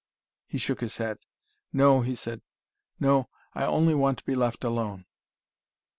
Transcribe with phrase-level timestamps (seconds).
[0.47, 1.19] He shook his head.
[1.71, 2.41] "No," he said.
[2.99, 3.29] "No.
[3.53, 5.05] I only want to be left alone."